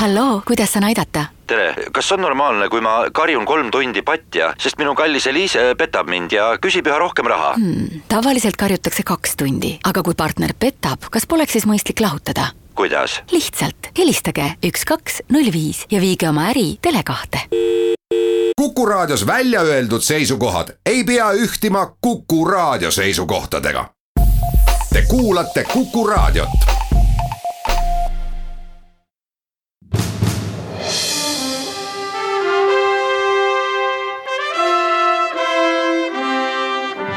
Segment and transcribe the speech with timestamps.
[0.00, 1.24] halloo, kuidas saan aidata?
[1.46, 6.08] tere, kas on normaalne, kui ma karjun kolm tundi patja, sest minu kallis Eliise petab
[6.08, 8.04] mind ja küsib üha rohkem raha hmm,?
[8.08, 12.52] tavaliselt karjutakse kaks tundi, aga kui partner petab, kas poleks siis mõistlik lahutada?
[12.78, 13.20] kuidas?
[13.32, 17.44] lihtsalt helistage üks, kaks, null viis ja viige oma äri Tele2-te.
[18.56, 23.84] kuku raadios välja öeldud seisukohad ei pea ühtima Kuku raadio seisukohtadega.
[24.92, 26.69] Te kuulate Kuku raadiot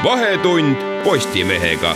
[0.04, 1.94] vahetund Postimehega.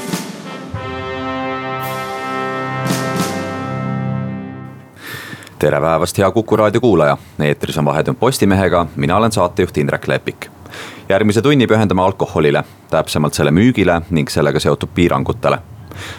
[5.58, 10.46] tere päevast, hea Kuku raadio kuulaja, eetris on Vahetund Postimehega, mina olen saatejuht Indrek Lepik.
[11.08, 15.58] järgmise tunni pühendame alkoholile, täpsemalt selle müügile ning sellega seotud piirangutele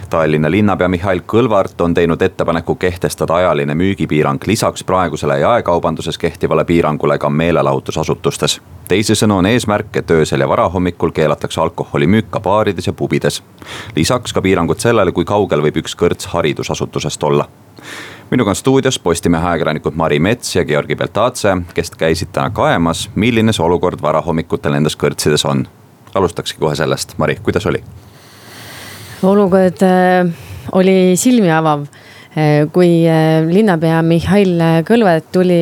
[0.09, 7.17] Tallinna linnapea Mihhail Kõlvart on teinud ettepaneku kehtestada ajaline müügipiirang lisaks praegusele jaekaubanduses kehtivale piirangule
[7.17, 8.61] ka meelelahutusasutustes.
[8.87, 13.43] teisisõnu on eesmärk, et öösel ja varahommikul keelatakse alkoholimüük ka baarides ja pubides.
[13.95, 17.47] lisaks ka piirangud sellele, kui kaugel võib üks kõrts haridusasutusest olla
[18.29, 23.53] minuga on stuudios Postimehe ajakirjanikud Mari Mets ja Georgi Beltatse, kes käisid täna kaemas, milline
[23.53, 25.67] see olukord varahommikutel nendes kõrtsides on.
[26.15, 27.83] alustakski kohe sellest, Mari, kuidas oli?
[29.27, 30.27] Olukord äh,
[30.71, 31.81] oli silmi avav
[32.37, 35.57] äh, kui äh, linnapea Mihhail Kõlvart tuli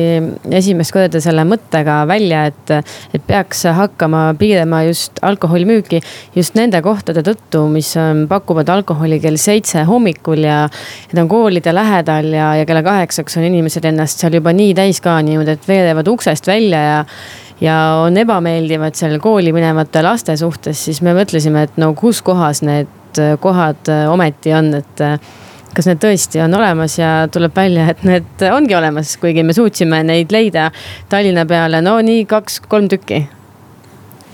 [0.54, 2.72] esimest korda selle mõttega välja, et,
[3.16, 6.00] et peaks hakkama piirama just alkoholimüüki
[6.36, 7.90] just nende kohtade tõttu, mis
[8.30, 10.60] pakuvad alkoholi kell seitse hommikul ja.
[11.08, 15.02] Need on koolide lähedal ja, ja kella kaheksaks on inimesed ennast seal juba nii täis
[15.02, 17.04] kaaninud, et veerevad uksest välja ja
[17.60, 22.62] ja on ebameeldivad seal kooli minevate laste suhtes, siis me mõtlesime, et no kus kohas
[22.62, 25.18] need need äh, kohad äh, ometi on, et äh,
[25.74, 30.02] kas need tõesti on olemas ja tuleb välja, et need ongi olemas, kuigi me suutsime
[30.02, 30.70] neid leida
[31.08, 33.26] Tallinna peale, no nii kaks-kolm tükki.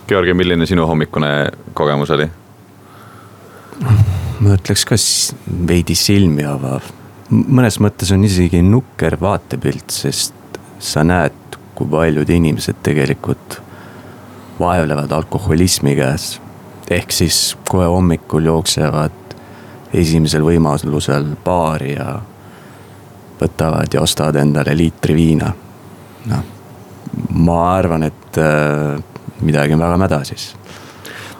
[0.08, 2.28] Georgi, milline sinu hommikune kogemus oli?
[4.44, 4.96] ma ütleks ka
[5.68, 6.86] veidi silmi avav.
[7.30, 10.34] mõnes mõttes on isegi nukker vaatepilt, sest
[10.78, 13.58] sa näed, kui paljud inimesed tegelikult
[14.60, 16.36] vaevlevad alkoholismi käes
[16.90, 19.36] ehk siis kohe hommikul jooksevad
[19.94, 22.18] esimesel võimalusel baari ja
[23.40, 25.52] võtavad ja ostavad endale liitri viina.
[26.26, 26.44] noh,
[27.44, 29.02] ma arvan, et äh,
[29.40, 30.54] midagi on väga mäda siis.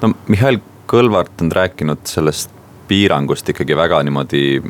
[0.02, 2.50] no Mihhail Kõlvart on rääkinud sellest
[2.88, 4.60] piirangust ikkagi väga niimoodi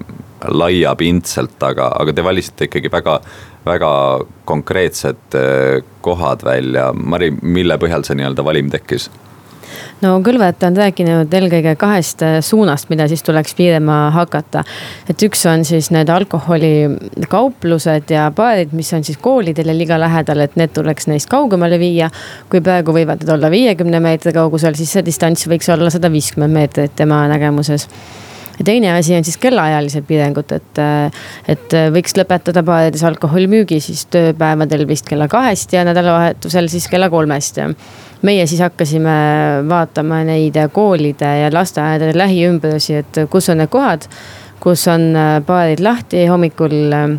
[0.48, 3.18] laiapindselt, aga, aga te valisite ikkagi väga,
[3.66, 3.90] väga
[4.44, 6.92] konkreetsed äh, kohad välja.
[6.92, 9.10] Mari, mille põhjal see nii-öelda valim tekkis?
[10.02, 14.64] No Kõlvet on rääkinud eelkõige kahest äh, suunast, mida siis tuleks piirama hakata.
[15.08, 20.56] et üks on siis need alkoholikauplused ja baarid, mis on siis koolidele liiga lähedal, et
[20.60, 22.10] need tuleks neist kaugemale viia.
[22.50, 26.54] kui praegu võivad need olla viiekümne meetri kaugusel, siis see distants võiks olla sada viiskümmend
[26.54, 27.88] meetrit tema nägemuses
[28.58, 30.80] ja teine asi on siis kellaajalised piirangud, et,
[31.48, 37.60] et võiks lõpetada baarides alkoholimüügi siis tööpäevadel vist kella kahest ja nädalavahetusel siis kella kolmest
[38.24, 39.18] meie siis hakkasime
[39.68, 44.08] vaatama neid koolide ja lasteaedade lähiümbrusi, et kus on need kohad,
[44.64, 45.12] kus on
[45.46, 47.16] baarid lahti hommikul äh,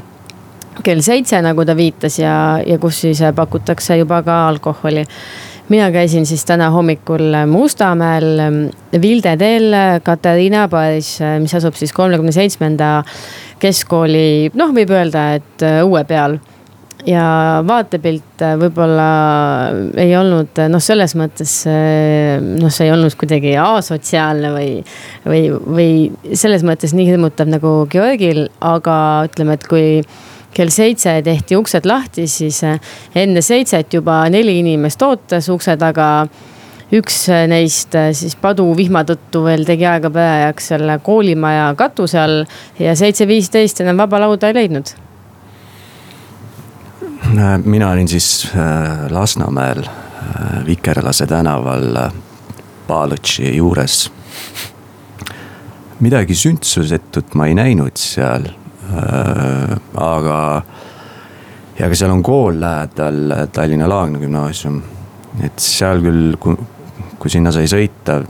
[0.83, 5.05] kell seitse, nagu ta viitas ja, ja kus siis pakutakse juba ka alkoholi.
[5.69, 8.41] Mina käisin siis täna hommikul Mustamäel
[9.01, 12.99] Vilde teel Katariina baaris, mis asub siis kolmekümne seitsmenda
[13.61, 16.37] keskkooli, noh, võib öelda, et õue peal.
[17.05, 19.07] Ja vaatepilt äh, võib-olla
[20.01, 24.71] ei olnud noh, selles mõttes äh, noh, see ei olnud kuidagi asotsiaalne või,
[25.27, 28.95] või, või selles mõttes nii hirmutav nagu Georgil, aga
[29.29, 29.85] ütleme, et kui
[30.55, 32.79] kell seitse tehti uksed lahti, siis äh,
[33.15, 36.27] enne seitset juba neli inimest ootas ukse taga
[36.95, 42.45] üks neist siis paduvihma tõttu veel tegi aega päevajaks selle koolimaja katuse all
[42.79, 44.93] ja seitse viisteist enam vaba lauda ei leidnud
[47.37, 52.11] Äh, mina olin siis äh, Lasnamäel äh, Vikerlase tänaval
[52.87, 54.11] Palõtši juures.
[55.99, 58.45] midagi sündsusetut ma ei näinud seal.
[58.93, 60.39] Aga,
[61.79, 64.81] ja ka seal on kool lähedal, Tallinna Laagna gümnaasium.
[65.43, 66.55] et seal küll, kui,
[67.19, 68.21] kui sinna sai sõita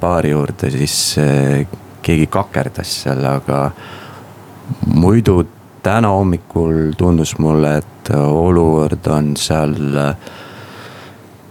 [0.00, 1.18] baari juurde, siis
[2.06, 3.70] keegi kakerdas seal, aga
[4.94, 5.42] muidu
[5.86, 10.34] täna hommikul tundus mulle, et olukord on seal äh,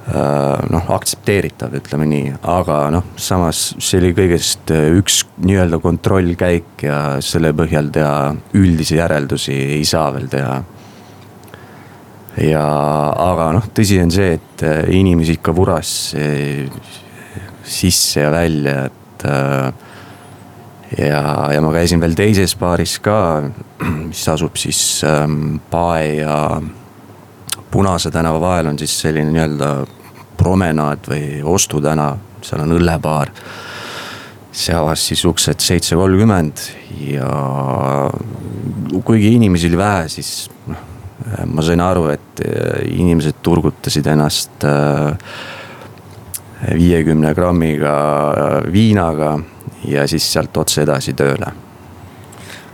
[0.05, 7.49] noh, aktsepteeritav, ütleme nii, aga noh, samas see oli kõigest üks nii-öelda kontrollkäik ja selle
[7.57, 8.19] põhjal teha
[8.57, 10.59] üldisi järeldusi ei saa veel teha.
[12.45, 12.67] ja,
[13.31, 15.95] aga noh, tõsi on see, et äh, inimesi ikka vuras
[17.65, 19.25] sisse ja välja, et
[20.97, 21.21] ja,
[21.53, 23.17] ja ma käisin veel teises baaris ka,
[24.05, 26.61] mis asub siis ähm, Pae ja
[27.71, 29.69] Punase tänava vahel on siis selline nii-öelda
[30.37, 33.31] promenaad või ostutänav, seal on õllebaar.
[34.55, 36.61] see avas siis uksed seitse kolmkümmend
[37.09, 37.27] ja
[39.03, 40.85] kuigi inimesi oli vähe, siis noh,
[41.51, 45.17] ma sain aru, et äh, inimesed turgutasid ennast äh,
[46.73, 47.95] viiekümne grammiga
[48.71, 49.35] viinaga
[49.87, 51.51] ja siis sealt otse edasi tööle.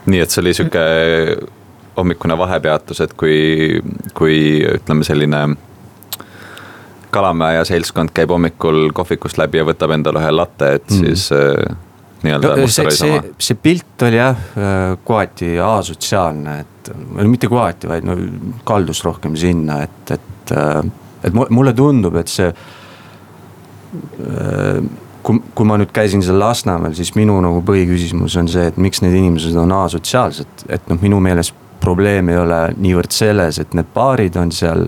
[0.06, 0.86] nii et see oli sihuke
[1.98, 3.82] hommikune vahepeatus, et kui,
[4.18, 5.42] kui ütleme, selline
[7.12, 11.06] Kalamäe ja seltskond käib hommikul kohvikust läbi ja võtab endale ühe latte, et mm.
[11.06, 11.76] siis äh,
[12.24, 16.92] nii-öelda no, see, see, see pilt oli jah, äh, kohati asotsiaalne, et
[17.28, 18.18] mitte kohati, vaid no
[18.68, 20.82] kaldus rohkem sinna, et, et, äh,
[21.28, 22.52] et mulle tundub, et see
[25.24, 29.04] kui, kui ma nüüd käisin seal Lasnamäel, siis minu nagu põhiküsimus on see, et miks
[29.04, 33.90] need inimesed on asotsiaalsed, et noh, minu meelest probleem ei ole niivõrd selles, et need
[33.96, 34.86] baarid on seal,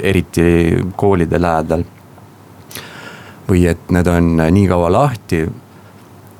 [0.00, 1.84] eriti koolide lähedal.
[3.48, 5.46] või et need on nii kaua lahti.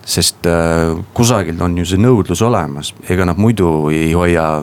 [0.07, 4.63] sest äh, kusagil on ju see nõudlus olemas, ega nad muidu ei hoia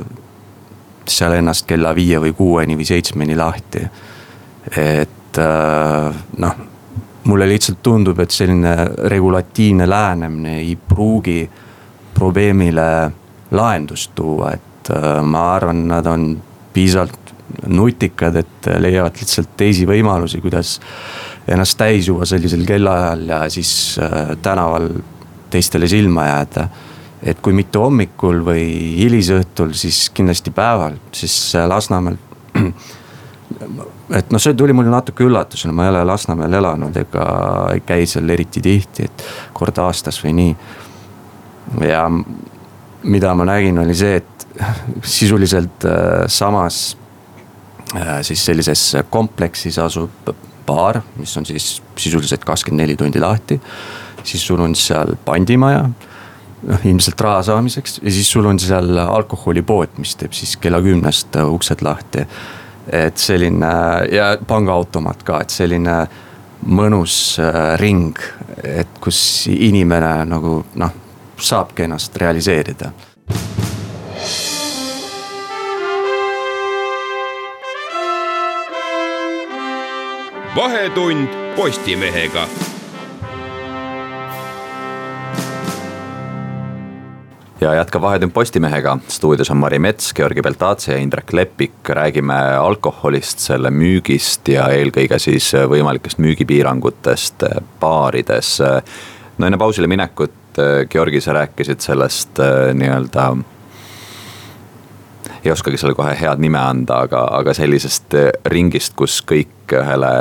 [1.07, 3.87] seal ennast kella viie või kuueni või seitsmeni lahti.
[4.75, 6.55] et äh, noh
[7.29, 8.75] mulle lihtsalt tundub, et selline
[9.11, 11.49] regulatiivne lähenemine ei pruugi
[12.13, 13.11] probleemile
[13.51, 16.31] lahendust tuua, et äh, ma arvan, nad on
[16.73, 17.18] piisavalt
[17.67, 20.77] nutikad, et leiavad lihtsalt teisi võimalusi, kuidas
[21.49, 23.71] ennast täis juua sellisel kellaajal ja siis
[24.03, 24.89] äh, tänaval
[25.49, 26.67] teistele silma jääda.
[27.23, 28.63] et kui mitte hommikul või
[28.95, 32.15] hilisõhtul, siis kindlasti päeval, siis Lasnamäel
[34.19, 37.25] et noh, see tuli mulle natuke üllatusena, ma ei ole Lasnamäel elanud ega
[37.73, 40.55] ei käi seal eriti tihti, et kord aastas või nii.
[41.89, 42.05] ja
[43.03, 44.47] mida ma nägin, oli see, et
[45.17, 47.08] sisuliselt äh, samas äh,
[48.21, 50.29] siis sellises kompleksis asub
[50.67, 53.59] baar, mis on siis sisuliselt kakskümmend neli tundi lahti.
[54.23, 55.89] siis sul on seal pandimaja
[56.69, 61.35] noh ilmselt raha saamiseks ja siis sul on seal alkoholipood, mis teeb siis kella kümnest
[61.39, 62.25] uksed lahti
[62.91, 63.71] et selline
[64.11, 65.95] ja pangaautomaat ka, et selline
[66.75, 68.17] mõnus äh, ring,
[68.63, 70.95] et kus inimene nagu noh,
[71.39, 72.91] saabki ennast realiseerida.
[80.55, 82.47] Vahetund Postimehega.
[87.61, 93.39] Ja jätkab Vahetund Postimehega, stuudios on Mari Mets, Georgi Beltatse ja Indrek Leppik, räägime alkoholist,
[93.39, 97.43] selle müügist ja eelkõige siis võimalikest müügipiirangutest
[97.79, 98.57] baarides.
[99.37, 100.31] no enne pausile minekut,
[100.89, 103.35] Georgi, sa rääkisid sellest äh, nii-öelda
[105.45, 108.15] ei oskagi sulle kohe head nime anda, aga, aga sellisest
[108.51, 110.13] ringist, kus kõik ühele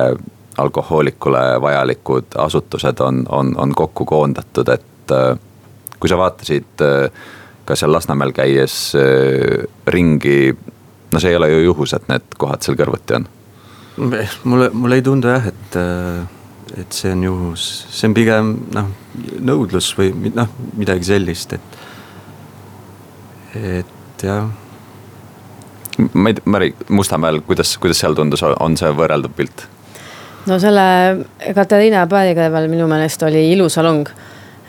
[0.58, 5.38] alkohoolikule vajalikud asutused on, on, on kokku koondatud, et äh,
[6.00, 7.10] kui sa vaatasid äh,
[7.68, 10.54] ka seal Lasnamäel käies äh, ringi,
[11.12, 13.28] no see ei ole ju juhus, et need kohad seal kõrvuti on.
[14.44, 15.78] mulle, mulle ei tundu jah, et,
[16.82, 18.90] et see on juhus, see on pigem noh,
[19.38, 21.78] nõudlus või noh, midagi sellist, et,
[23.58, 24.48] et jah
[26.12, 29.66] ma ei tea, Mari, Mustamäel, kuidas, kuidas seal tundus, on see võrreldav pilt?
[30.48, 30.88] no selle
[31.54, 34.08] Katariina paari kõrval minu meelest oli ilus salong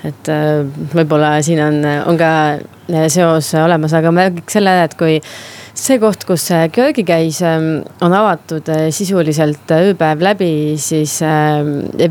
[0.07, 0.61] et äh,
[0.93, 5.17] võib-olla siin on, on ka äh, seos olemas, aga ma räägiks selle, et kui
[5.79, 11.17] see koht, kus äh, Georgi käis, ähm, on avatud sisuliselt ööpäev läbi, siis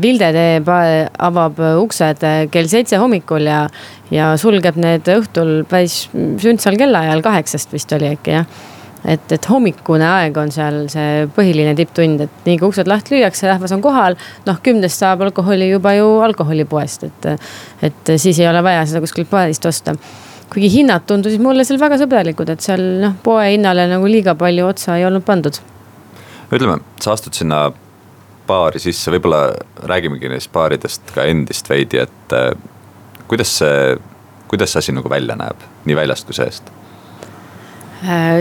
[0.01, 0.59] Vilde tee
[1.29, 3.63] avab uksed kell seitse hommikul ja,
[4.13, 8.59] ja sulgeb need õhtul päris sündsal kellaajal, kaheksast vist oli äkki jah
[9.07, 13.47] et, et hommikune aeg on seal see põhiline tipptund, et nii kui uksed lahti lüüakse,
[13.49, 14.17] rahvas on kohal.
[14.47, 17.29] noh, kümnest saab alkoholi juba ju alkoholipoest, et,
[17.89, 19.95] et siis ei ole vaja seda kuskilt baarist osta.
[20.49, 24.67] kuigi hinnad tundusid mulle seal väga sõbralikud, et seal noh, poe hinnale nagu liiga palju
[24.67, 25.61] otsa ei olnud pandud.
[26.51, 27.69] ütleme, sa astud sinna
[28.49, 29.53] baari sisse, võib-olla
[29.85, 32.51] räägimegi neist baaridest ka endist veidi, et äh,
[33.29, 33.95] kuidas see,
[34.49, 36.73] kuidas see asi nagu välja näeb, nii väljast kui seest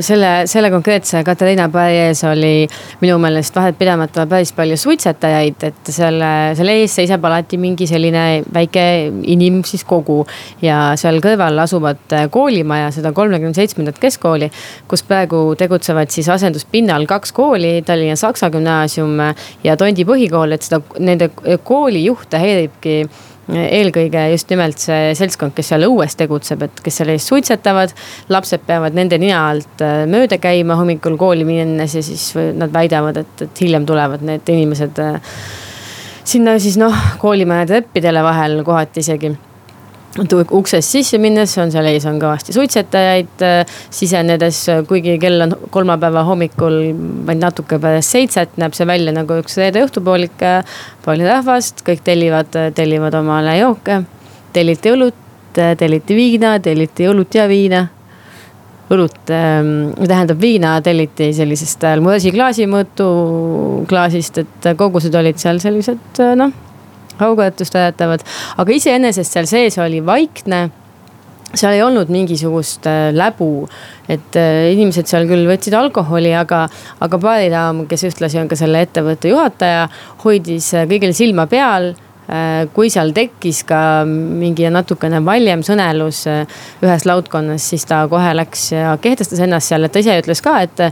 [0.00, 2.68] selle, selle konkreetse Katariina pai ees oli
[3.00, 8.24] minu meelest vahetpidamata päris palju suitsetajaid, et selle, selle ees seisab alati mingi selline
[8.54, 8.84] väike
[9.34, 10.20] inim siis kogu.
[10.62, 14.50] ja seal kõrval asuvat koolimaja, seda kolmekümne seitsmendat keskkooli,
[14.88, 19.18] kus praegu tegutsevad siis asenduspinnal kaks kooli, Tallinna Saksa Gümnaasium
[19.64, 21.30] ja Tondi põhikool, et seda, nende
[21.64, 23.00] koolijuhte häiribki
[23.48, 27.94] eelkõige just nimelt see seltskond, kes seal õues tegutseb, et kes seal ees suitsetavad.
[28.28, 33.16] lapsed peavad nende nina alt äh, mööda käima hommikul kooli minnes ja siis nad väidavad,
[33.16, 35.20] et, et hiljem tulevad need inimesed äh,
[36.24, 39.32] sinna siis noh, koolimaja treppidele vahel kohati isegi
[40.16, 46.24] uksest sisse minnes on seal ees on kõvasti suitsetajaid, äh, sisenedes, kuigi kell on kolmapäeva
[46.24, 46.78] hommikul
[47.28, 50.40] vaid natuke pärast seitset, näeb see välja nagu üks reede õhtupoolik.
[51.04, 54.02] palju rahvast, kõik tellivad, tellivad omale jooke,
[54.52, 55.14] telliti õlut,
[55.52, 57.86] telliti viina, telliti õlut ja viina
[58.88, 63.08] õlut ähm,, tähendab viina telliti sellisest Almurasi klaasimõõtu
[63.88, 66.67] klaasist, et kogused olid seal sellised noh
[67.20, 68.24] rahukoetust ajatavad,
[68.58, 70.68] aga iseenesest seal sees oli vaikne.
[71.48, 73.68] seal ei olnud mingisugust äh, läbu,
[74.04, 76.66] et äh, inimesed seal küll võtsid alkoholi, aga,
[77.00, 79.86] aga baaridaam, kes ühtlasi on ka selle ettevõtte juhataja,
[80.24, 81.94] hoidis äh, kõigil silma peal.
[82.76, 86.26] Kui seal tekkis ka mingi natukene valjem sõnelus
[86.84, 90.58] ühes laudkonnas, siis ta kohe läks ja kehtestas ennast seal, et ta ise ütles ka,
[90.66, 90.82] et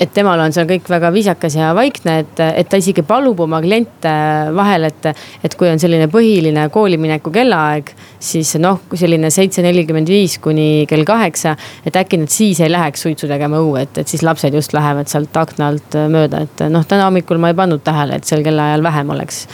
[0.00, 3.60] et temal on seal kõik väga viisakas ja vaikne, et, et ta isegi palub oma
[3.64, 4.12] kliente
[4.54, 5.10] vahel, et,
[5.44, 7.90] et kui on selline põhiline koolimineku kellaaeg,
[8.22, 13.06] siis noh, selline seitse nelikümmend viis kuni kell kaheksa, et äkki nad siis ei läheks
[13.06, 16.86] suitsu tegema õue, et, et siis lapsed just lähevad sealt akna alt mööda, et noh,
[16.88, 19.44] täna hommikul ma ei pannud tähele, et sel kellaajal vähem oleks,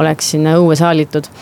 [0.00, 1.32] oleks sinna õue saalitud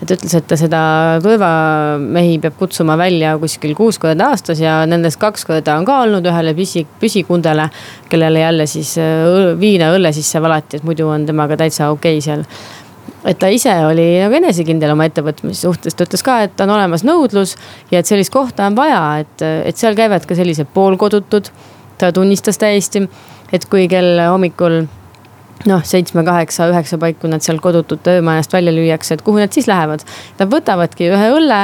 [0.00, 0.82] et ütles, et ta seda
[1.22, 6.26] turvamehi peab kutsuma välja kuskil kuus korda aastas ja nendest kaks korda on ka olnud
[6.26, 7.68] ühele püsi, püsikundele.
[8.08, 12.24] kellele jälle siis äh, viina õlle sisse valati, et muidu on temaga täitsa okei okay
[12.24, 12.46] seal
[13.24, 17.04] et ta ise oli nagu enesekindel oma ettevõtmise suhtes, ta ütles ka, et on olemas
[17.04, 17.56] nõudlus
[17.90, 21.50] ja et sellist kohta on vaja, et, et seal käivad ka sellised poolkodutud.
[22.00, 23.02] ta tunnistas täiesti,
[23.52, 24.86] et kui kell hommikul
[25.68, 29.68] noh, seitsme, kaheksa, üheksa paiku nad seal kodutute öömajast välja lüüakse, et kuhu nad siis
[29.68, 30.04] lähevad.
[30.38, 31.60] Nad võtavadki ühe õlle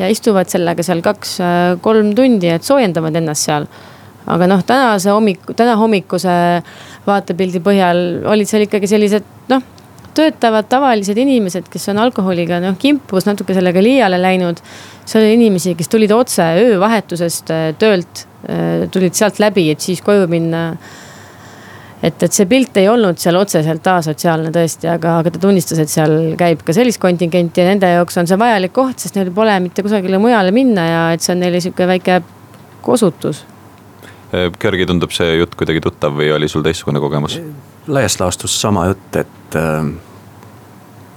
[0.00, 3.66] ja istuvad sellega seal kaks-kolm tundi, et soojendavad ennast seal.
[4.30, 6.30] aga noh, tänase hommiku, täna hommikuse
[7.06, 9.62] vaatepildi põhjal olid seal ikkagi sellised noh,
[10.14, 14.60] töötavad tavalised inimesed, kes on alkoholiga noh kimpus natuke sellega liiale läinud.
[15.04, 18.26] seal oli inimesi, kes tulid otse öövahetusest töölt,
[18.92, 20.76] tulid sealt läbi, et siis koju minna
[22.02, 25.92] et, et see pilt ei olnud seal otseselt asotsiaalne tõesti, aga, aga ta tunnistas, et
[25.92, 29.56] seal käib ka sellist kontingenti ja nende jaoks on see vajalik koht, sest neil pole
[29.64, 32.20] mitte kusagile mujale minna ja et see on neile sihuke väike
[32.84, 33.44] kosutus.
[34.30, 37.40] Georgi, tundub see jutt kuidagi tuttav või oli sul teistsugune kogemus?
[37.90, 39.88] laias laastus sama jutt, et äh,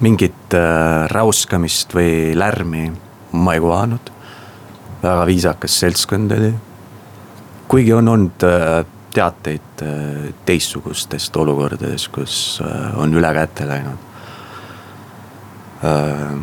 [0.01, 2.87] mingit äh, räuskamist või lärmi
[3.33, 4.11] ma ei kohanud.
[5.03, 6.53] väga viisakas seltskond oli.
[7.67, 14.09] kuigi on olnud äh, teateid äh, teistsugustest olukordadest, kus äh, on üle käte läinud.
[15.83, 16.35] Äh,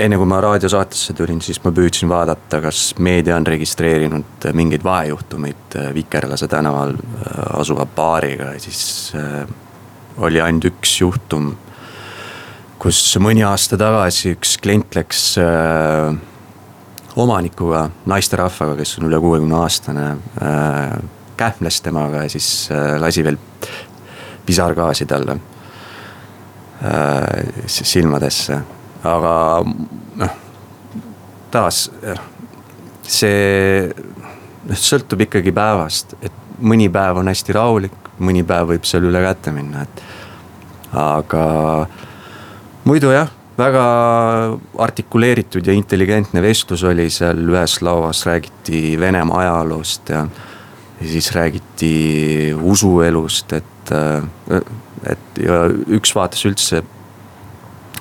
[0.00, 5.76] enne kui ma raadiosaatesse tulin, siis ma püüdsin vaadata, kas meedia on registreerinud mingeid vahejuhtumeid
[5.94, 6.94] Vikerlase tänaval
[7.58, 9.12] asuva baariga ja siis
[10.16, 11.52] oli ainult üks juhtum.
[12.80, 15.36] kus mõni aasta tagasi üks klient läks
[17.20, 20.06] omanikuga, naisterahvaga, kes on üle kuuekümne aastane
[21.40, 23.38] kähmles temaga ja siis äh, lasi veel
[24.46, 25.38] pisargaasi talle
[26.84, 28.60] äh, silmadesse,
[29.08, 29.34] aga
[30.20, 30.36] noh,
[31.50, 31.88] taas
[33.10, 39.08] see noh, sõltub ikkagi päevast, et mõni päev on hästi rahulik, mõni päev võib seal
[39.08, 40.02] üle käte minna, et.
[41.00, 41.44] aga
[42.84, 43.30] muidu jah,
[43.60, 43.84] väga
[44.80, 50.24] artikuleeritud ja intelligentne vestlus oli seal ühes lauas, räägiti Venemaa ajaloost ja
[51.00, 54.60] ja siis räägiti usuelust, et, äh,
[55.10, 56.82] et ja üks vaatas üldse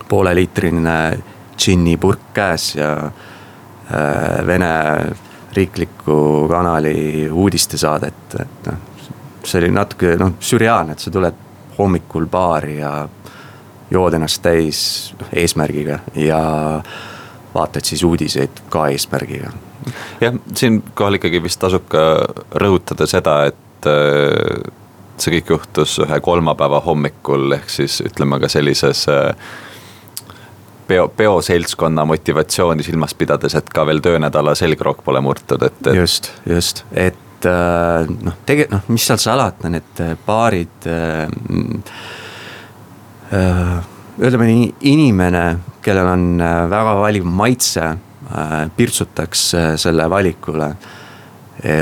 [0.09, 1.19] pooleliitrine
[1.57, 4.73] džinnipurk käes ja äh, Vene
[5.53, 8.81] riikliku kanali uudistesaadet, et noh.
[9.43, 12.91] see oli natuke noh, sürreaalne, et sa tuled hommikul baari ja
[13.91, 14.81] jood ennast täis
[15.33, 16.41] eesmärgiga ja
[17.53, 19.49] vaatad siis uudiseid ka eesmärgiga
[20.21, 22.03] jah, siinkohal ikkagi vist tasub ka
[22.61, 24.59] rõhutada seda, et äh,
[25.19, 29.31] see kõik juhtus ühe kolmapäeva hommikul, ehk siis ütleme ka sellises äh,
[30.87, 35.95] peo, peoseltskonna motivatsiooni silmas pidades, et ka veel töönädala selgroog pole murtud, et, et....
[35.99, 41.27] just, just, et äh, noh, tegelikult noh, mis seal salata, need baarid äh,.
[44.19, 45.43] ütleme nii, inimene,
[45.85, 46.23] kellel on
[46.71, 47.91] väga valiv maitse
[48.77, 49.45] pirtsutaks
[49.81, 50.73] selle valikule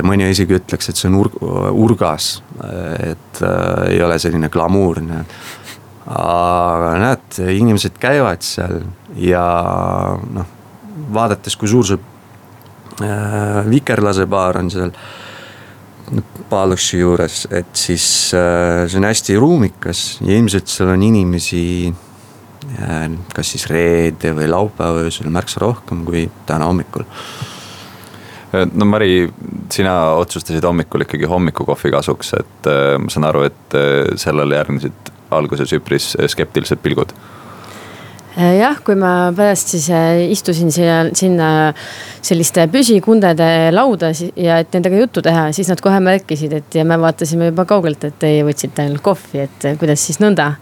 [0.05, 1.33] mõni isegi ütleks, et see on ur-,
[1.85, 2.37] urgas,
[3.03, 5.23] et äh, ei ole selline glamuurne.
[6.07, 8.79] aga näed, inimesed käivad seal
[9.19, 9.43] ja
[10.15, 10.47] noh,
[11.13, 11.99] vaadates, kui suur see
[13.03, 14.93] äh, vikerlase baar on seal.
[16.47, 22.06] Paluši juures, et siis äh, see on hästi ruumikas ja ilmselt seal on inimesi äh,.
[23.33, 27.05] Kas siis reede või laupäeva öösel märksa rohkem kui täna hommikul
[28.73, 29.27] no Mari,
[29.73, 35.15] sina otsustasid hommikul ikkagi hommikukohvi kasuks, et äh, ma saan aru, et äh, sellele järgnesid
[35.35, 37.11] alguses üpris skeptilised pilgud
[38.37, 39.89] äh, jah, kui ma pärast siis
[40.31, 41.49] istusin siia, sinna
[42.23, 46.99] selliste püsikundede lauda ja et nendega juttu teha, siis nad kohe märkisid, et ja me
[47.01, 50.53] vaatasime juba kaugelt, et teie võtsite ainult kohvi, et kuidas siis nõnda.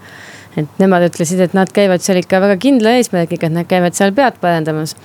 [0.56, 4.14] Et nemad ütlesid, et nad käivad seal ikka väga kindla eesmärgiga, et nad käivad seal
[4.16, 4.96] pead parandamas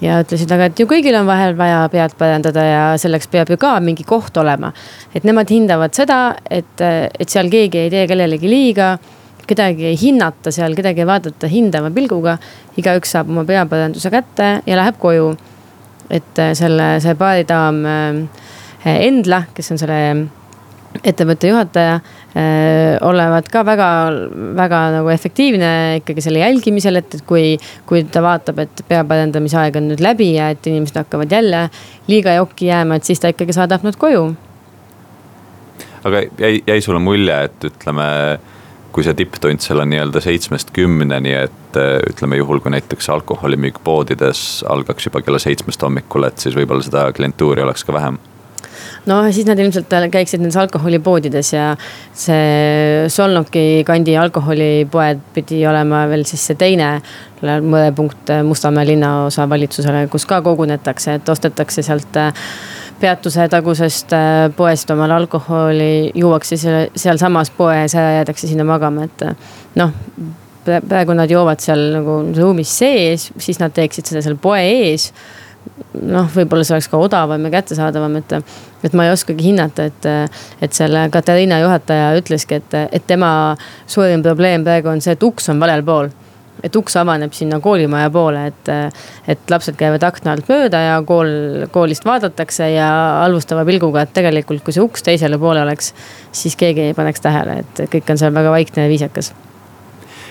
[0.00, 3.58] ja ütlesid, aga et ju kõigil on vahel vaja pead parandada ja selleks peab ju
[3.60, 4.72] ka mingi koht olema.
[5.14, 8.94] et nemad hindavad seda, et, et seal keegi ei tee kellelegi liiga,
[9.50, 12.38] kedagi ei hinnata seal, kedagi ei vaadata hindava pilguga.
[12.80, 15.34] igaüks saab oma peaparanduse kätte ja läheb koju.
[16.10, 18.24] et selle, see baaridaam äh,
[18.80, 19.98] Endla, kes on selle
[21.04, 22.00] ettevõtte juhataja
[23.00, 23.88] olevat ka väga,
[24.56, 27.56] väga nagu efektiivne ikkagi selle jälgimisel, et, et kui,
[27.88, 31.64] kui ta vaatab, et peaparandamise aeg on nüüd läbi ja et inimesed hakkavad jälle
[32.10, 34.30] liiga jokki jääma, et siis ta ikkagi saadab nad koju.
[36.04, 38.06] aga jäi, jäi sulle mulje, et ütleme,
[38.94, 41.82] kui see tipptund seal on nii-öelda seitsmest kümneni, et
[42.14, 47.08] ütleme juhul, kui näiteks alkoholimüük poodides algaks juba kella seitsmest hommikul, et siis võib-olla seda
[47.16, 48.22] klientuuri oleks ka vähem
[49.06, 51.70] no siis nad ilmselt käiksid nendes alkoholipoodides ja
[52.16, 56.96] see Solnoki kandi alkoholipoed pidi olema veel siis see teine
[57.40, 62.44] mõõdepunkt Mustamäe linnaosa valitsusele, kus ka kogunetakse, et ostetakse sealt äh,
[63.00, 69.50] peatuse tagusest äh, poest omale alkoholi, juuakse sealsamas poes ära, jäädakse sinna magama, et äh,
[69.80, 69.94] noh
[70.64, 75.08] praegu nad joovad seal nagu ruumis sees, siis nad teeksid seda seal poe ees
[76.00, 78.34] noh, võib-olla see oleks ka odavam ja kättesaadavam, et,
[78.86, 80.08] et ma ei oskagi hinnata, et,
[80.62, 83.30] et selle Katariina juhataja ütleski, et, et tema
[83.86, 86.12] suurim probleem praegu on see, et uks on valel pool
[86.64, 88.70] et uks avaneb sinna koolimaja poole, et,
[89.32, 91.30] et lapsed käivad akna alt mööda ja kool,
[91.72, 92.88] koolist vaadatakse ja
[93.22, 95.94] halvustava pilguga, et tegelikult, kui see uks teisele poole oleks,
[96.36, 99.32] siis keegi ei paneks tähele, et kõik on seal väga vaikne ja viisakas.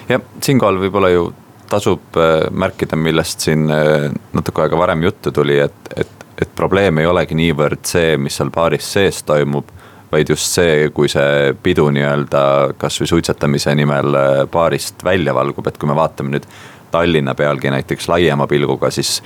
[0.09, 1.31] jah, siinkohal võib-olla ju
[1.69, 7.01] tasub äh, märkida, millest siin äh, natuke aega varem juttu tuli, et, et, et probleem
[7.01, 9.75] ei olegi niivõrd see, mis seal baaris sees toimub.
[10.09, 12.39] vaid just see, kui see pidu nii-öelda
[12.81, 16.49] kasvõi suitsetamise nimel äh, baarist välja valgub, et kui me vaatame nüüd
[16.89, 19.19] Tallinna pealgi näiteks laiema pilguga, siis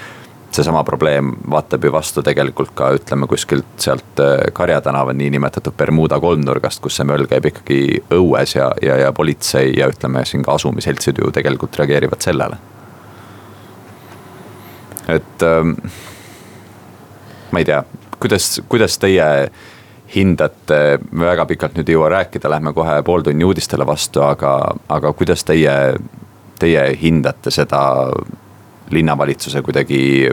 [0.53, 6.19] seesama probleem vaatab ju vastu tegelikult ka ütleme kuskilt sealt äh, Karja tänava niinimetatud Bermuda
[6.21, 7.79] kolmnurgast, kus see möll käib ikkagi
[8.13, 12.57] õues ja, ja, ja politsei ja ütleme siin ka asumiseltsid ju tegelikult reageerivad sellele.
[15.07, 15.75] et ähm,
[17.51, 17.83] ma ei tea,
[18.19, 19.25] kuidas, kuidas teie
[20.15, 24.53] hindate, me väga pikalt nüüd ei jõua rääkida, lähme kohe pooltunni uudistele vastu, aga,
[24.89, 25.73] aga kuidas teie,
[26.61, 27.81] teie hindate seda
[28.91, 30.29] linnavalitsuse kuidagi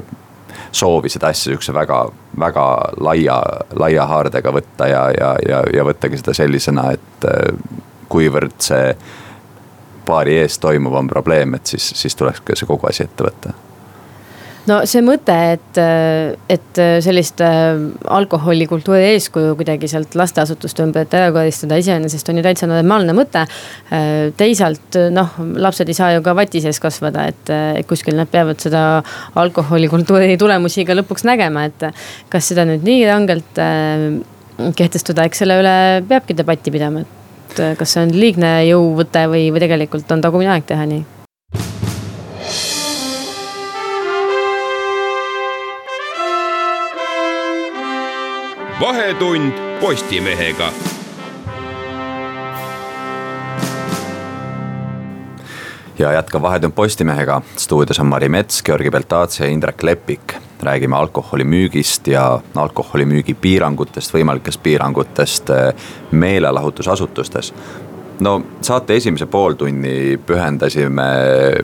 [0.73, 2.03] soovi seda asja sihukese väga,
[2.39, 2.67] väga
[3.01, 3.39] laia,
[3.79, 7.55] laia haardega võtta ja, ja, ja, ja võttagi seda sellisena, et äh,
[8.11, 8.95] kuivõrd see
[10.07, 13.55] baari ees toimuv on probleem, et siis, siis tuleks ka see kogu asi ette võtta
[14.69, 15.81] no see mõte, et,
[16.53, 17.79] et sellist äh,
[18.19, 23.45] alkoholikultuuri eeskuju kuidagi sealt lasteasutuste ümbert ära koristada iseenesest on ju täitsa normaalne mõte.
[23.95, 28.61] Äh, teisalt noh, lapsed ei saa ju ka vati sees kasvada, et kuskil nad peavad
[28.63, 28.83] seda
[29.41, 31.89] alkoholikultuuri tulemusi ka lõpuks nägema, et
[32.33, 34.11] kas seda nüüd nii rangelt äh,
[34.77, 35.77] kehtestada, eks selle üle
[36.09, 37.07] peabki debatti pidama,
[37.49, 41.20] et kas see on liigne jõuvõte või, või tegelikult on tagumine aeg teha nii
[48.81, 50.73] vahetund Postimehega.
[55.99, 60.35] ja jätkan Vahetund Postimehega, stuudios on Mari Mets, Georgi Beltatsi ja Indrek Lepik.
[60.63, 65.75] räägime alkoholimüügist ja alkoholimüügi piirangutest, võimalikest piirangutest eh,
[66.11, 67.55] meelelahutusasutustes
[68.21, 71.09] no saate esimese pooltunni pühendasime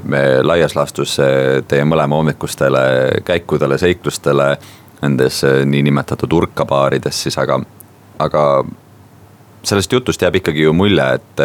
[0.05, 2.81] me laias laastus eh, teie mõlema hommikustele
[3.25, 4.57] käikudele, seiklustele
[5.03, 7.61] nendes äh, niinimetatud urkabaarides siis, aga
[8.23, 8.43] aga
[9.67, 11.41] sellest jutust jääb ikkagi ju mulje, et,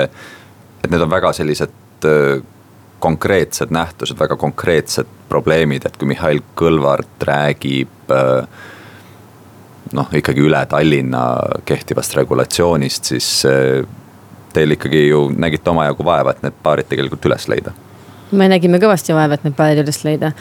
[0.84, 2.42] et need on väga sellised äh,
[3.02, 8.66] konkreetsed nähtused, väga konkreetsed probleemid, et kui Mihhail Kõlvart räägib äh,
[9.98, 11.26] noh, ikkagi üle Tallinna
[11.66, 13.32] kehtivast regulatsioonist, siis
[14.54, 17.74] teil ikkagi ju nägite omajagu vaeva, et need paarid tegelikult üles leida
[18.32, 20.32] me nägime kõvasti vaeva, et need paarid üles leida.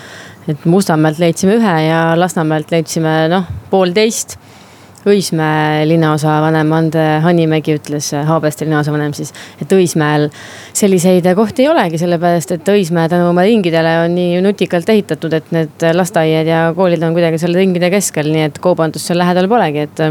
[0.50, 4.38] Et Mustamäelt leidsime ühe ja Lasnamäelt leidsime noh, poolteist.
[5.08, 10.26] Õismäe linnaosa vanem Ande Hanimägi ütles, Haabersti linnaosa vanem siis, et Õismäel
[10.76, 15.48] selliseid kohti ei olegi, sellepärast et Õismäe tänu oma ringidele on nii nutikalt ehitatud, et
[15.56, 19.88] need lasteaiad ja koolid on kuidagi seal ringide keskel, nii et kaubandust seal lähedal polegi,
[19.88, 20.04] et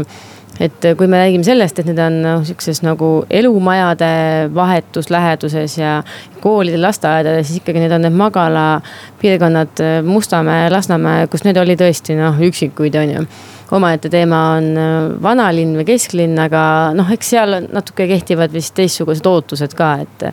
[0.60, 4.10] et kui me räägime sellest, et need on noh, sihukeses nagu elumajade
[4.54, 6.00] vahetus läheduses ja
[6.40, 12.36] koolidel, lasteaedades, siis ikkagi need on need magalapiirkonnad Mustamäe, Lasnamäe, kus need oli tõesti noh,
[12.50, 13.24] üksikuid, on ju
[13.70, 16.62] omaette teema on äh, vanalinn või kesklinn, aga
[16.96, 20.24] noh, eks seal natuke kehtivad vist teistsugused ootused ka, et.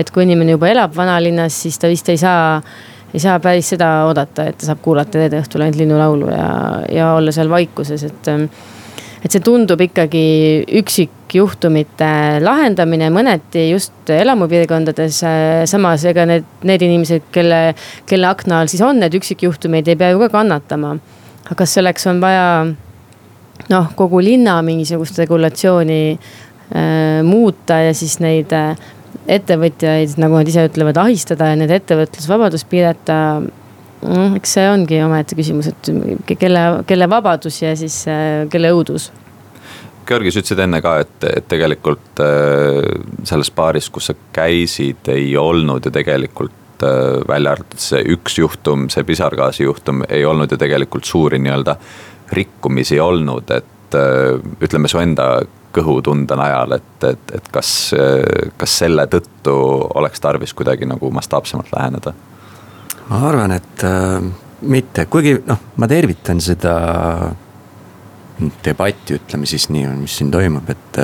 [0.00, 2.60] et kui inimene juba elab vanalinnas, siis ta vist ei saa,
[3.12, 6.48] ei saa päris seda oodata, et ta saab kuulata reede õhtul ainult linnulaulu ja,
[6.92, 8.32] ja olla seal vaikuses, et
[9.26, 10.22] et see tundub ikkagi
[10.78, 12.10] üksikjuhtumite
[12.44, 15.18] lahendamine mõneti just elamupiirkondades.
[15.66, 17.60] samas ega need, need inimesed, kelle,
[18.06, 20.96] kelle akna all siis on need üksikjuhtumeid, ei pea ju ka kannatama.
[21.46, 22.46] aga kas selleks on vaja
[23.72, 28.76] noh, kogu linna mingisugust regulatsiooni äh, muuta ja siis neid äh,
[29.26, 33.18] ettevõtjaid, nagu nad ise ütlevad, ahistada ja nende ettevõtlusvabadust piirata
[34.36, 39.10] eks see ongi omaette küsimus, et kelle, kelle vabadus ja siis äh, kelle õudus.
[40.06, 42.82] Georgi, sa ütlesid enne ka, et, et tegelikult äh,
[43.26, 48.86] selles baaris, kus sa käisid, ei olnud ju tegelikult äh, välja arvatud see üks juhtum,
[48.92, 51.76] see pisargaasi juhtum, ei olnud ju tegelikult suuri nii-öelda
[52.36, 53.96] rikkumisi olnud, et
[54.66, 55.28] ütleme su enda
[55.72, 57.68] kõhutunde najal, et, et, et kas,
[58.58, 59.54] kas selle tõttu
[59.94, 62.12] oleks tarvis kuidagi nagu mastaapsemalt läheneda?
[63.08, 64.22] Ma arvan, et äh,
[64.66, 66.76] mitte, kuigi noh, ma tervitan seda
[68.64, 70.98] debatti, ütleme siis nii, mis siin toimub, et,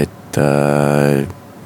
[0.00, 1.22] et äh,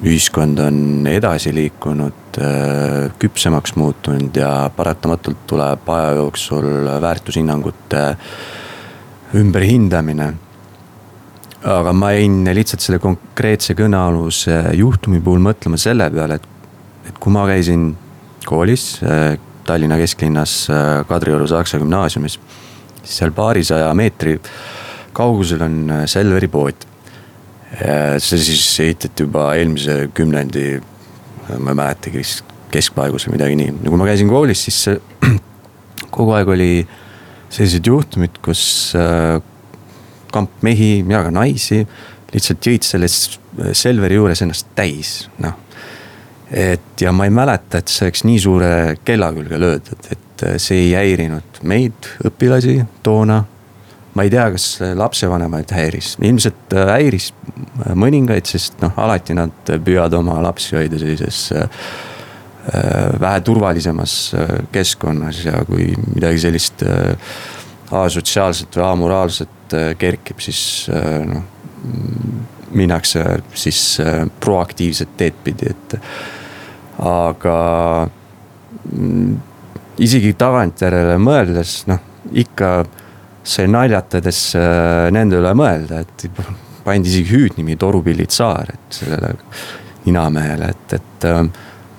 [0.06, 8.08] ühiskond on edasi liikunud, äh, küpsemaks muutunud ja paratamatult tuleb aja jooksul väärtushinnangute
[9.36, 10.34] ümberhindamine.
[11.66, 16.44] aga ma jäin lihtsalt selle konkreetse kõnealuse juhtumi puhul mõtlema selle peale, et,
[17.08, 17.88] et kui ma käisin
[18.46, 22.38] koolis äh, Tallinna kesklinnas äh, Kadrioru Saksa gümnaasiumis,
[23.06, 24.38] seal paarisaja meetri
[25.16, 25.80] kaugusel on
[26.10, 26.86] Selveri pood
[27.76, 30.78] see siis ehitati juba eelmise kümnendi,
[31.58, 32.22] ma ei mäletagi,
[32.72, 33.74] keskpaigus või midagi nii.
[33.80, 34.96] no kui ma käisin koolis, siis
[36.14, 36.70] kogu aeg oli
[37.52, 38.62] sellised juhtumid, kus
[38.98, 39.38] äh,
[40.32, 41.82] kamp mehi ja ka naisi
[42.32, 45.54] lihtsalt jõid selles Selveri juures ennast täis, noh.
[46.50, 48.70] Et ja ma ei mäleta, et see oleks nii suure
[49.04, 53.42] kella külge löödud, et äh, see ei häirinud meid, õpilasi toona
[54.16, 57.30] ma ei tea, kas lapsevanemaid häiris, ilmselt äh, häiris
[57.98, 61.66] mõningaid, sest noh, alati nad püüavad oma lapsi hoida sellises äh,
[62.72, 64.16] äh, vähe turvalisemas
[64.72, 66.86] keskkonnas ja kui midagi sellist
[67.92, 70.60] asotsiaalset või amoraalset kerkib, siis
[71.28, 71.52] noh.
[72.76, 73.24] Minnakse
[73.56, 73.80] siis
[74.40, 75.96] proaktiivset teed pidi, et
[77.02, 77.56] aga
[78.92, 79.34] mm,
[80.04, 82.00] isegi tagantjärele mõeldes noh,
[82.36, 82.70] ikka
[83.46, 86.26] sai naljatades äh, nende üle mõelda, et
[86.86, 89.34] pandi isegi hüüdnimi Torupillid Saar, et sellele
[90.06, 91.42] ninamehele, et, et äh,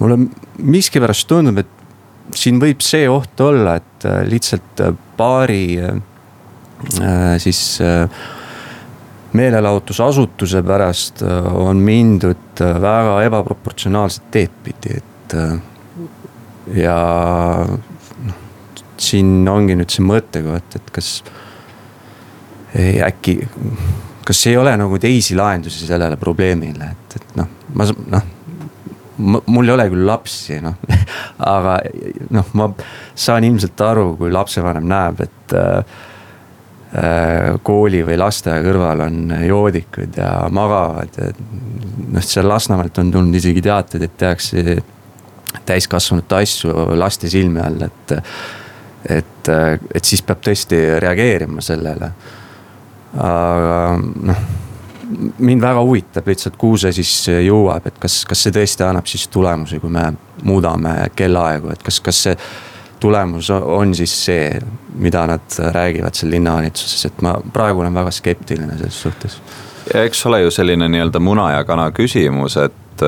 [0.01, 0.19] mulle
[0.57, 4.83] miskipärast tundub, et siin võib see oht olla, et äh, lihtsalt
[5.17, 5.79] paari
[7.41, 7.59] siis
[9.33, 15.35] meelelahutusasutuse pärast on mindud väga ebaproportsionaalset teed pidi, et
[16.77, 16.97] ja
[18.97, 21.11] siin ongi nüüd see mõttekoht, et kas
[23.07, 23.37] äkki,
[24.27, 28.33] kas ei ole nagu teisi lahendusi sellele probleemile, et, et noh, ma noh
[29.17, 30.77] mul ei ole küll lapsi, noh,
[31.55, 31.79] aga
[32.35, 32.69] noh, ma
[33.17, 36.03] saan ilmselt aru, kui lapsevanem näeb, et äh,
[37.63, 44.07] kooli või lasteaia kõrval on joodikud ja magavad noh, seal Lasnamäelt on tulnud isegi teateid,
[44.07, 44.77] et tehakse
[45.67, 48.15] täiskasvanute asju laste silme all, et
[49.07, 49.49] et,
[49.95, 52.09] et siis peab tõesti reageerima sellele.
[53.23, 54.41] aga noh,
[55.39, 57.11] mind väga huvitab lihtsalt, kuhu see siis
[57.45, 60.09] jõuab, et kas, kas see tõesti annab siis tulemusi, kui me
[60.43, 62.35] muudame kellaaegu, et kas, kas see
[62.99, 64.61] tulemus on siis see,
[64.97, 69.41] mida nad räägivad seal linnavalitsuses, et ma praegu olen väga skeptiline selles suhtes.
[69.93, 73.05] ja eks ole ju selline nii-öelda muna ja kana küsimus, et,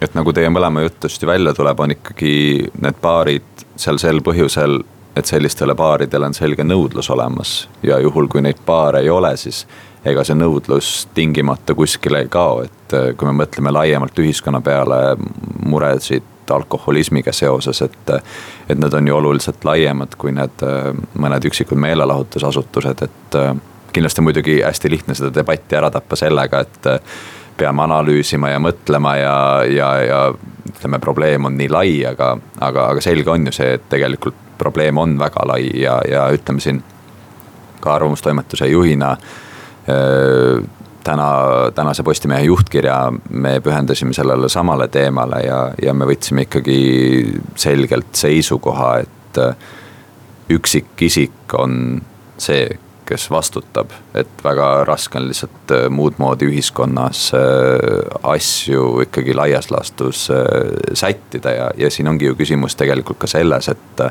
[0.00, 2.32] et nagu teie mõlema jutust ju välja tuleb, on ikkagi
[2.80, 4.80] need baarid seal sel põhjusel,
[5.16, 9.64] et sellistele baaridele on selge nõudlus olemas ja juhul, kui neid baare ei ole, siis
[10.06, 15.00] ega see nõudlus tingimata kuskile ei kao, et kui me mõtleme laiemalt ühiskonna peale,
[15.66, 18.14] muresid alkoholismiga seoses, et.
[18.68, 20.62] et need on ju oluliselt laiemad kui need
[21.18, 23.38] mõned üksikud meelelahutusasutused, et
[23.92, 26.90] kindlasti muidugi hästi lihtne seda debatti ära tappa sellega, et
[27.60, 29.36] peame analüüsima ja mõtlema ja,
[29.68, 30.20] ja, ja
[30.70, 34.98] ütleme, probleem on nii lai, aga, aga, aga selge on ju see, et tegelikult probleem
[35.00, 36.82] on väga lai ja, ja ütleme siin
[37.80, 39.14] ka arvamustoimetuse juhina
[41.10, 46.76] täna, tänase Postimehe juhtkirja me pühendasime sellele samale teemale ja, ja me võtsime ikkagi
[47.58, 49.40] selgelt seisukoha, et
[50.50, 52.00] üksikisik on
[52.40, 52.68] see,
[53.06, 57.24] kes vastutab, et väga raske on lihtsalt muud moodi ühiskonnas
[58.22, 60.28] asju ikkagi laias laastus
[60.94, 64.04] sättida ja, ja siin ongi ju küsimus tegelikult ka selles, et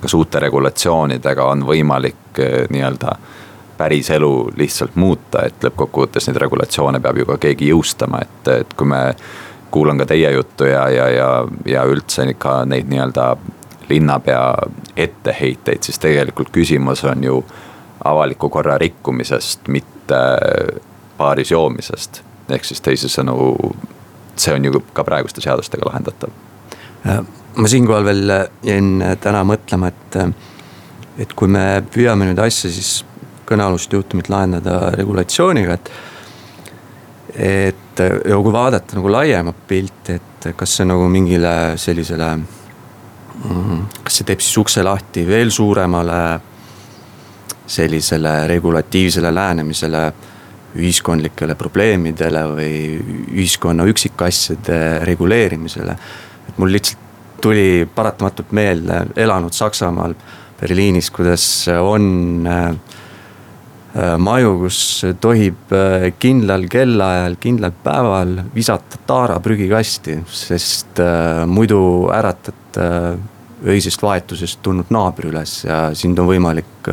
[0.00, 2.40] kas uute regulatsioonidega on võimalik
[2.72, 3.18] nii-öelda
[3.78, 8.74] päris elu lihtsalt muuta, et lõppkokkuvõttes neid regulatsioone peab ju ka keegi jõustama, et, et
[8.74, 9.02] kui me.
[9.70, 11.26] kuulan ka teie juttu ja, ja, ja,
[11.68, 13.24] ja üldse ikka neid nii-öelda
[13.90, 14.54] linnapea
[14.96, 17.42] etteheiteid, siis tegelikult küsimus on ju
[18.04, 20.20] avaliku korra rikkumisest, mitte
[21.18, 22.22] baaris joomisest.
[22.48, 23.34] ehk siis teisisõnu,
[24.36, 26.32] see on ju ka praeguste seadustega lahendatav.
[27.56, 30.16] ma siinkohal veel jäin täna mõtlema, et,
[31.18, 33.04] et kui me püüame nüüd asja siis
[33.48, 35.90] kõnealust juhtumit lahendada regulatsiooniga, et.
[37.34, 42.28] et ja kui vaadata nagu laiemat pilti, et kas see nagu mingile sellisele.
[43.38, 46.20] Mm, kas see teeb siis ukse lahti veel suuremale
[47.68, 50.02] sellisele regulatiivsele lähenemisele
[50.78, 52.72] ühiskondlikele probleemidele või
[53.34, 55.96] ühiskonna üksikasjade reguleerimisele.
[56.48, 57.06] et mul lihtsalt
[57.40, 60.14] tuli paratamatult meelde elanud Saksamaal,
[60.60, 62.74] Berliinis, kuidas on äh,
[64.18, 64.80] maju, kus
[65.20, 71.80] tohib äh, kindlal kellaajal, kindlal päeval visata taara prügikasti, sest äh, muidu
[72.14, 72.54] äratad
[73.66, 76.90] öisest vahetusest tulnud naabri üles ja sind on võimalik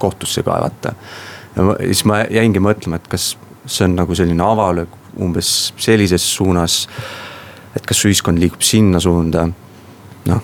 [0.00, 0.94] kohtusse kaevata.
[1.56, 3.34] ja siis ma jäingi mõtlema, et kas
[3.66, 6.86] see on nagu selline avalöök umbes sellises suunas.
[7.76, 9.44] et kas ühiskond liigub sinna suunda,
[10.28, 10.42] noh,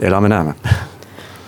[0.00, 0.54] elame-näeme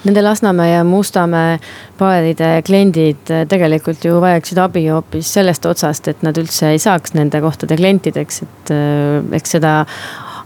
[0.08, 1.58] Nende Lasnamäe ja Mustamäe
[1.98, 7.12] baaride kliendid äh, tegelikult ju vajaksid abi hoopis sellest otsast, et nad üldse ei saaks
[7.12, 9.72] nende kohtade klientideks, et äh, eks seda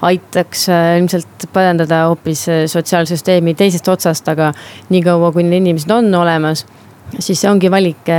[0.02, 4.50] aitaks äh, ilmselt parandada hoopis sotsiaalsüsteemi teisest otsast, aga
[4.90, 6.64] niikaua, kui need inimesed on olemas,
[7.20, 8.10] siis ongi valik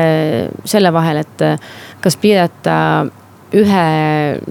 [0.64, 1.44] selle vahel, et
[2.00, 2.78] kas piirata
[3.54, 3.86] ühe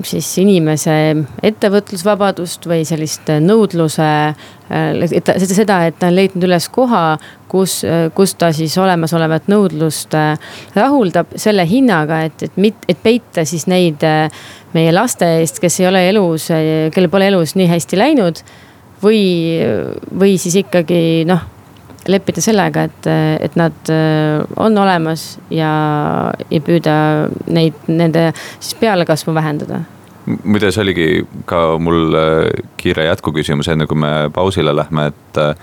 [0.06, 0.94] siis inimese
[1.42, 4.08] ettevõtlusvabadust või sellist nõudluse.
[4.72, 7.18] et seda, et ta on leidnud üles koha,
[7.50, 7.82] kus,
[8.14, 10.38] kus ta siis olemasolevat nõudlust äh,
[10.74, 14.30] rahuldab selle hinnaga, et, et mit-, et peita siis neid äh,
[14.72, 16.48] meie laste eest, kes ei ole elus,
[16.94, 18.44] kellel pole elus nii hästi läinud.
[19.02, 19.58] või,
[20.14, 21.42] või siis ikkagi noh
[22.08, 23.08] leppida sellega, et,
[23.46, 25.72] et nad äh, on olemas ja,
[26.50, 26.94] ja püüda
[27.52, 29.82] neid, nende siis pealekasvu vähendada
[30.26, 31.06] muide, see oligi
[31.50, 35.54] ka mul äh, kiire jätkuküsimus, enne kui me pausile lähme, et äh,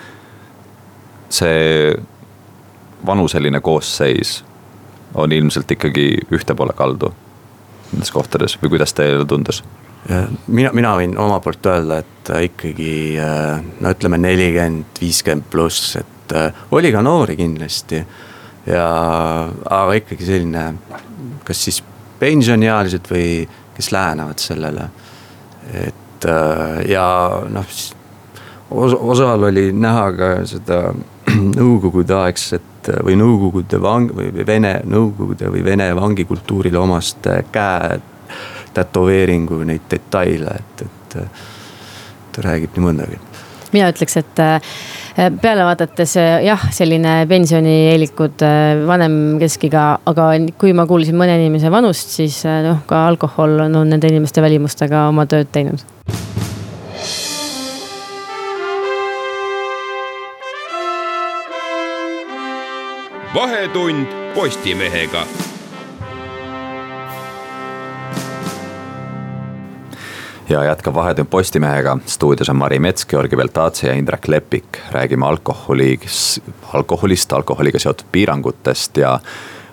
[1.29, 1.95] see
[3.05, 4.39] vanuseline koosseis
[5.15, 7.13] on ilmselt ikkagi ühte poole kaldu
[7.89, 9.63] nendes kohtades või kuidas teile tundus?
[10.47, 16.37] mina, mina võin oma poolt öelda, et ikkagi no ütleme nelikümmend, viiskümmend pluss, et et
[16.37, 18.05] äh, oli ka noori kindlasti.
[18.65, 20.63] ja, aga ikkagi selline,
[21.43, 21.79] kas siis
[22.19, 24.89] pensioniealised või kes lähenevad sellele.
[25.73, 27.65] et äh, ja noh,
[28.69, 30.93] osal oli näha ka seda
[31.59, 37.99] nõukogudeaegset või nõukogude vang- või vene, nõukogude või vene vangikultuurile omast käe
[38.73, 41.17] tätoveeringu neid detaile, et, et
[42.31, 43.17] ta räägib nii mõndagi.
[43.73, 44.61] mina ütleks, et Äh,
[45.41, 51.71] peale vaadates äh, jah, selline pensionieelikud, äh, vanem keskiga, aga kui ma kuulsin mõne inimese
[51.73, 55.85] vanust, siis noh, ka alkohol on, on nende inimeste välimustega oma tööd teinud.
[63.33, 65.23] vahetund Postimehega
[70.49, 74.77] ja jätkab Vahetund Postimehega, stuudios on Mari Mets, Georgi Beltatse ja Indrek Lepik.
[74.91, 75.99] räägime alkoholi,
[76.73, 79.19] alkoholist, alkoholiga seotud piirangutest ja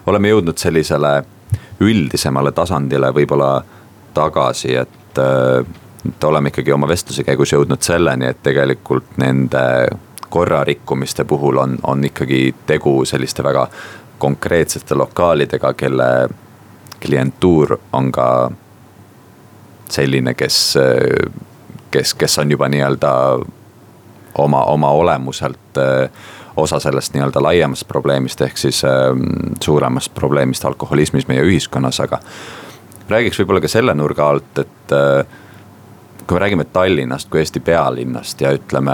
[0.07, 1.25] oleme jõudnud sellisele
[1.81, 3.63] üldisemale tasandile võib-olla
[4.15, 5.19] tagasi, et,
[6.09, 9.89] et oleme ikkagi oma vestluse käigus jõudnud selleni, et tegelikult nende
[10.29, 13.69] korrarikkumiste puhul on, on ikkagi tegu selliste väga
[14.19, 16.29] konkreetsete lokaalidega, kelle
[17.01, 18.29] klientuur on ka
[19.91, 20.79] selline, kes,
[21.91, 23.13] kes, kes on juba nii-öelda
[24.39, 26.11] oma, oma olemuselt äh,
[26.57, 29.23] osa sellest nii-öelda laiemast probleemist, ehk siis ähm,
[29.65, 32.21] suuremast probleemist alkoholismis meie ühiskonnas, aga.
[33.09, 35.27] räägiks võib-olla ka selle nurga alt, et äh,
[36.27, 38.93] kui me räägime Tallinnast kui Eesti pealinnast ja ütleme.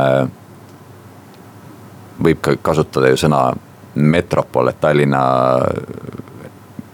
[2.23, 3.53] võib ka kasutada ju sõna
[3.95, 5.23] metropol, et Tallinna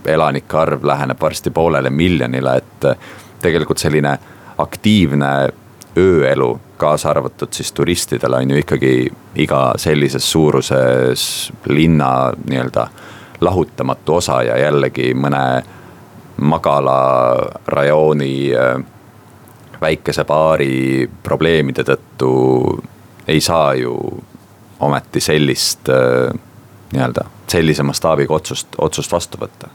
[0.09, 2.87] elanike arv läheneb varsti poolele miljonile, et
[3.43, 4.19] tegelikult selline
[4.59, 5.33] aktiivne
[5.99, 8.93] ööelu, kaasa arvatud siis turistidele on ju ikkagi
[9.43, 12.89] iga sellises suuruses linna nii-öelda
[13.41, 15.63] lahutamatu osa ja jällegi mõne
[16.39, 17.01] magala
[17.67, 18.79] rajooni äh,
[19.81, 22.31] väikese baari probleemide tõttu
[23.29, 23.97] ei saa ju
[24.81, 26.31] ometi sellist äh,
[26.93, 29.71] nii-öelda sellise mastaabiga otsust, otsust vastu võtta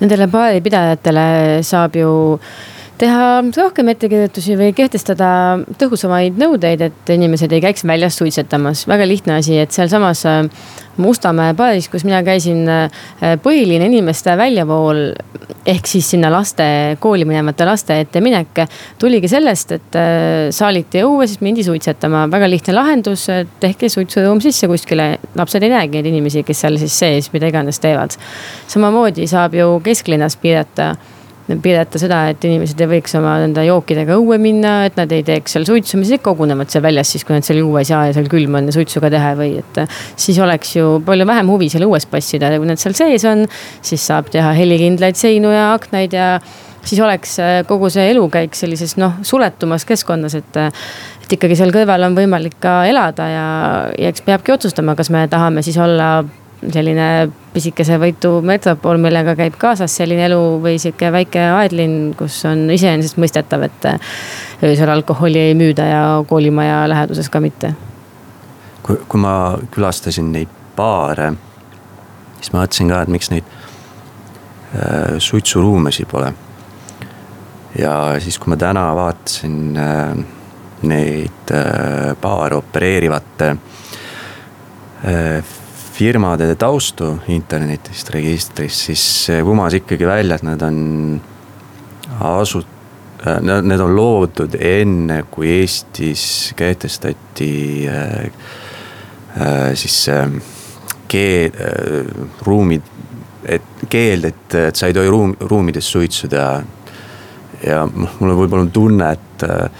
[0.00, 2.10] Nendele baaripidajatele saab ju
[3.00, 5.28] teha rohkem ettekirjutusi või kehtestada
[5.80, 8.86] tõhusamaid nõudeid, et inimesed ei käiks väljas suitsetamas.
[8.88, 10.44] väga lihtne asi, et sealsamas äh,
[10.96, 15.10] Mustamäe baaris, kus mina käisin, äh, põhiline inimeste väljavool
[15.68, 18.62] ehk siis sinna laste, kooli minevate laste ette minek
[18.98, 22.24] tuligi sellest, et äh, saaliti õue, siis mindi suitsetama.
[22.32, 23.26] väga lihtne lahendus,
[23.60, 27.80] tehke suitsuruum sisse kuskile, lapsed ei näegi neid inimesi, kes seal siis sees mida iganes
[27.82, 28.16] teevad.
[28.72, 30.94] samamoodi saab ju kesklinnas piirata
[31.62, 35.54] pidada seda, et inimesed ei võiks oma enda jookidega õue minna, et nad ei teeks
[35.54, 38.66] seal suitsu, mis kogunevad seal väljas siis, kui nad seal saa ja seal külm on
[38.66, 39.82] ja suitsu ka teha või et.
[40.18, 43.46] siis oleks ju palju vähem huvi seal õues passida ja kui nad seal sees on,
[43.80, 46.30] siis saab teha helikindlaid seinu ja aknaid ja
[46.86, 50.64] siis oleks äh, kogu see elukäik sellises noh, suletumas keskkonnas, et.
[51.26, 53.46] et ikkagi seal kõrval on võimalik ka elada ja,
[53.98, 56.20] ja eks peabki otsustama, kas me tahame siis olla
[56.72, 62.66] selline pisikese võitu metropol, millega käib kaasas selline elu või sihuke väike aedlinn, kus on
[62.74, 63.88] iseenesestmõistetav, et
[64.66, 67.74] öösel alkoholi ei müüda ja koolimaja läheduses ka mitte.
[68.82, 71.32] kui, kui ma külastasin neid baare,
[72.40, 76.32] siis ma mõtlesin ka, et miks neid äh, suitsuruumesid pole.
[77.78, 80.24] ja siis, kui ma täna vaatasin äh,
[80.82, 83.56] neid äh, baare opereerivate
[85.06, 85.44] äh,
[85.96, 89.04] firmade taustu internetist, registrist, siis
[89.44, 91.20] kumas ikkagi välja, et nad on
[92.20, 92.64] asu-,
[93.26, 97.52] äh, need on loodud enne, kui Eestis kehtestati
[97.88, 98.28] äh,
[99.40, 100.28] äh, siis äh,
[101.08, 102.12] keel äh,,
[102.44, 102.92] ruumid,
[103.46, 106.62] et keeld, et, et sa ei tohi ruum, ruumides suitsu teha.
[107.66, 109.70] ja mul on võib-olla tunne, et, äh,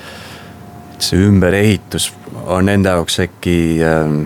[0.95, 2.09] et see ümberehitus
[2.47, 4.17] on nende jaoks äkki äh,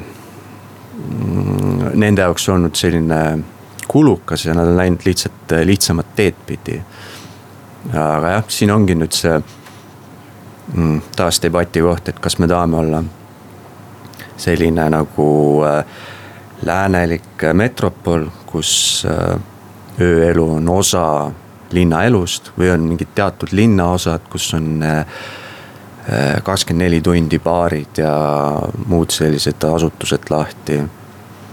[1.94, 3.20] nende jaoks olnud selline
[3.90, 6.80] kulukas ja nad on läinud lihtsalt äh, lihtsamat teed pidi.
[7.92, 9.38] aga jah, siin ongi nüüd see
[10.74, 13.02] mm, taas debati koht, et kas me tahame olla
[14.40, 15.28] selline nagu
[15.66, 15.84] äh,
[16.62, 19.38] läänelik metropol, kus äh,
[20.00, 21.04] ööelu on osa
[21.72, 25.04] linnaelust või on mingid teatud linnaosad, kus on äh,
[26.42, 28.14] kakskümmend neli tundi baarid ja
[28.88, 30.78] muud sellised asutused lahti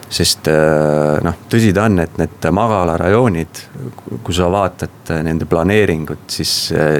[0.07, 3.63] sest äh, noh, tõsi ta on, et need magalarajoonid,
[4.23, 6.99] kui sa vaatad nende planeeringut, siis äh,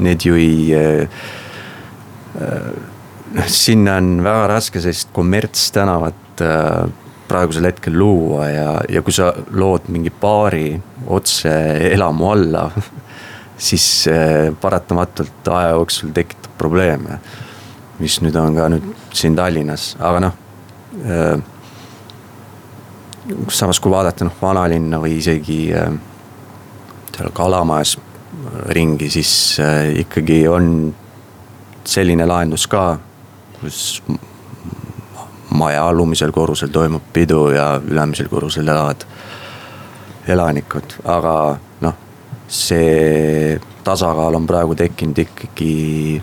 [0.00, 1.08] need ju ei.
[3.36, 6.42] noh, sinna on väga raske sellist kommertstänavat
[7.26, 10.76] praegusel hetkel luua ja, ja kui sa lood mingi baari
[11.12, 11.52] otse
[11.90, 12.66] elamu alla
[13.58, 14.06] siis
[14.60, 17.20] paratamatult aja jooksul tekitab probleeme.
[17.98, 20.34] mis nüüd on ka nüüd siin Tallinnas, aga noh
[23.48, 25.88] samas, kui vaadata noh vanalinna või isegi äh,
[27.16, 27.96] seal Kalamajas
[28.76, 29.58] ringi, siis
[30.02, 30.94] ikkagi on
[31.86, 32.98] selline lahendus ka,
[33.60, 34.02] kus
[35.56, 39.06] maja alumisel korrusel toimub pidu ja ülemisel korrusel elavad
[40.28, 41.34] elanikud, aga
[41.86, 41.96] noh,
[42.48, 46.22] see tasakaal on praegu tekkinud ikkagi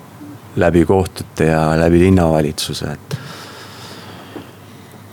[0.56, 3.18] läbi kohtute ja läbi linnavalitsuse, et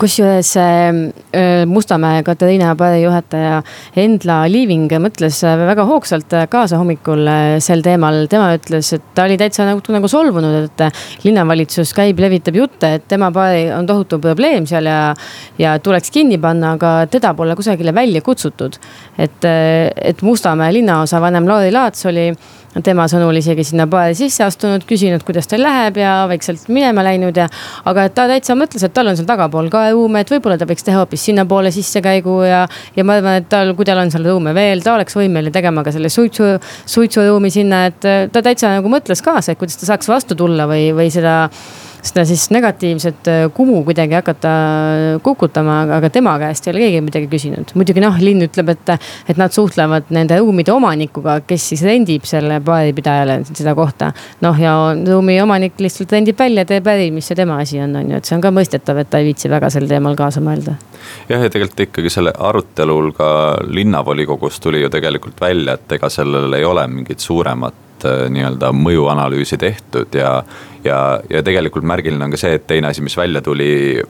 [0.01, 3.61] kusjuures äh, Mustamäe Katariina baari juhataja
[4.01, 7.29] Endla Liiving mõtles väga hoogsalt kaasa hommikul
[7.63, 8.25] sel teemal.
[8.31, 13.09] tema ütles, et ta oli täitsa nagu, nagu solvunud, et linnavalitsus käib, levitab jutte, et
[13.09, 15.13] tema baari on tohutu probleem seal ja,
[15.61, 18.81] ja tuleks kinni panna, aga teda pole kusagile välja kutsutud.
[19.19, 22.31] et, et Mustamäe linnaosa vanem Lauri Laats oli
[22.85, 27.37] tema sõnul isegi sinna baari sisse astunud, küsinud, kuidas teil läheb ja vaikselt minema läinud
[27.37, 27.49] ja.
[27.91, 30.69] aga et ta täitsa mõtles, et tal on seal tagapool ka ruume, et võib-olla ta
[30.71, 32.63] võiks teha hoopis sinnapoole sissekäigu ja.
[32.97, 35.85] ja ma arvan, et tal, kui tal on seal ruume veel, ta oleks võimeline tegema
[35.87, 36.55] ka selle suitsu,
[36.87, 40.91] suitsuruumi sinna, et ta täitsa nagu mõtles kaasa, et kuidas ta saaks vastu tulla või,
[40.95, 41.41] või seda
[42.03, 44.53] seda siis negatiivset äh, kumu kuidagi hakata
[45.23, 47.75] kukutama, aga tema käest ei ole keegi midagi küsinud.
[47.79, 48.93] muidugi noh, linn ütleb, et,
[49.29, 54.13] et nad suhtlevad nende ruumide omanikuga, kes siis rendib selle baaripidajale seda kohta.
[54.45, 58.15] noh, ja ruumi omanik lihtsalt rendib välja, teeb äri, mis see tema asi on, on
[58.15, 60.77] ju, et see on ka mõistetav, et ta ei viitsi väga sel teemal kaasa mõelda.
[61.29, 63.31] jah, ja tegelikult ikkagi selle arutelul ka
[63.69, 69.59] linnavolikogus tuli ju tegelikult välja, et ega sellel ei ole mingit suuremat äh, nii-öelda mõjuanalüüsi
[69.61, 70.41] tehtud ja
[70.85, 74.01] ja, ja tegelikult märgiline on ka see, et teine asi, mis välja tuli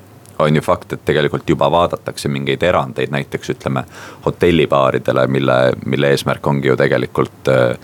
[0.41, 3.82] on ju fakt, et tegelikult juba vaadatakse mingeid erandeid, näiteks ütleme
[4.24, 7.74] hotellibaaridele, mille, mille eesmärk ongi ju tegelikult äh,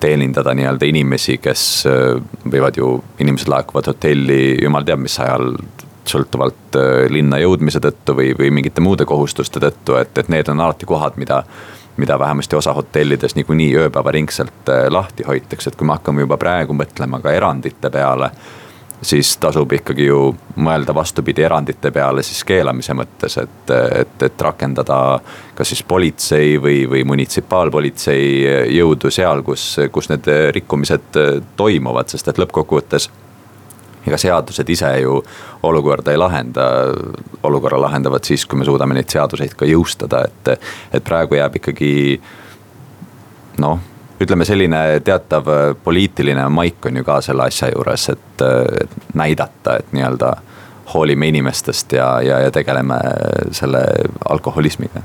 [0.00, 5.54] teenindada nii-öelda inimesi, kes äh, võivad ju, inimesed laekuvad hotelli jumal teab mis ajal
[6.04, 6.76] sõltuvalt
[7.08, 11.16] linna jõudmise tõttu või, või mingite muude kohustuste tõttu, et, et need on alati kohad,
[11.16, 11.38] mida
[11.96, 16.76] mida vähemasti osa hotellides niikuinii ööpäevaringselt äh, lahti hoitakse, et kui me hakkame juba praegu
[16.76, 18.30] mõtlema ka erandite peale
[19.04, 24.98] siis tasub ikkagi ju mõelda vastupidi erandite peale siis keelamise mõttes, et, et, et rakendada
[25.54, 28.24] kas siis politsei või, või munitsipaalpolitsei
[28.78, 31.20] jõudu seal, kus, kus need rikkumised
[31.56, 33.10] toimuvad, sest et lõppkokkuvõttes
[34.06, 35.18] ega seadused ise ju
[35.62, 36.68] olukorda ei lahenda.
[37.42, 41.92] olukorra lahendavad siis, kui me suudame neid seaduseid ka jõustada, et, et praegu jääb ikkagi
[43.58, 43.78] noh
[44.20, 45.48] ütleme, selline teatav
[45.84, 48.44] poliitiline maik on ju ka selle asja juures, et,
[48.84, 50.30] et näidata, et nii-öelda
[50.94, 52.98] hoolime inimestest ja, ja, ja tegeleme
[53.52, 53.82] selle
[54.28, 55.02] alkoholismiga.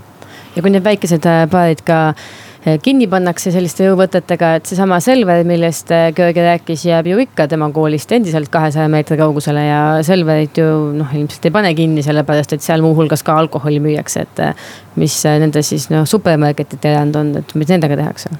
[0.56, 2.49] ja kui need väikesed baarid ka Eh,
[2.84, 7.70] kinni pannakse selliste jõuvõtetega, et seesama Selver, millest eh, Georgi rääkis, jääb ju ikka tema
[7.76, 10.68] koolist endiselt kahesaja meetri kaugusele ja Selverit ju
[10.98, 14.44] noh, ilmselt ei pane kinni, sellepärast et seal muuhulgas ka alkoholi müüakse, et.
[14.46, 18.32] Eh, mis nende siis noh, supermarketite erand on, et mis nendega tehakse?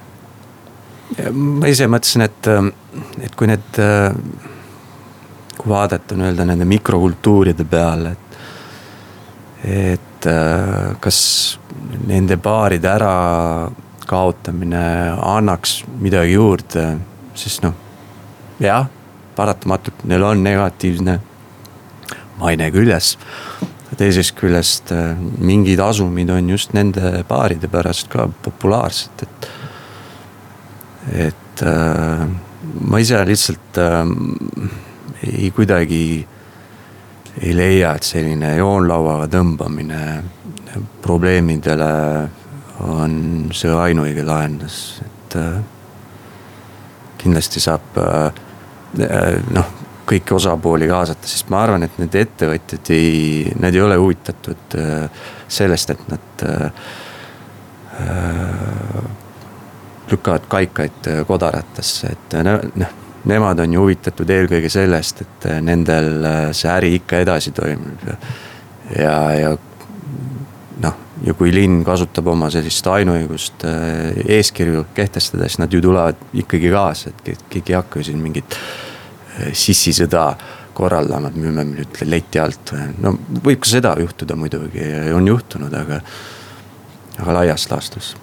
[1.34, 2.48] ma ise mõtlesin, et,
[3.24, 3.78] et kui need,
[5.56, 8.28] kui vaadata nii-öelda nende mikrokultuuride peale, et
[9.60, 10.26] et
[11.00, 11.18] kas
[12.06, 13.14] nende baaride ära
[14.10, 14.82] kaotamine
[15.22, 16.86] annaks midagi juurde,
[17.38, 17.76] sest noh,
[18.60, 18.88] jah,
[19.36, 21.20] paratamatult neil on negatiivne
[22.40, 23.16] maine küljes.
[24.00, 29.48] teisest küljest äh, mingid asumid on just nende baaride pärast ka populaarsed, et.
[31.28, 32.28] et äh,
[32.80, 34.12] ma ise lihtsalt äh,
[35.26, 36.04] ei kuidagi
[37.40, 40.00] ei leia, et selline joonlauaga tõmbamine
[41.02, 41.90] probleemidele
[42.80, 45.60] on see ainuõige lahendus, et äh,
[47.20, 48.32] kindlasti saab äh,
[49.54, 49.76] noh,
[50.10, 55.26] kõiki osapooli kaasata, sest ma arvan, et need ettevõtjad ei, nad ei ole huvitatud äh,
[55.48, 56.44] sellest, et nad
[60.10, 62.94] lükkavad kaikaid kodaratesse, et noh,
[63.28, 66.24] nemad on ju huvitatud eelkõige sellest, et nendel
[66.56, 68.06] see äri ikka edasi toimub.
[68.96, 69.50] Ja, ja,
[71.26, 76.70] ja kui linn kasutab oma sellist ainuõigust äh, eeskirju kehtestada, siis nad ju tulevad ikkagi
[76.72, 80.30] kaasa, et keegi ei hakka siin mingit äh, sissisõda
[80.76, 83.14] korraldama, et müüme nüüd leti alt või no
[83.44, 86.00] võib ka seda juhtuda muidugi, on juhtunud, aga,
[87.18, 88.14] aga laias laastus.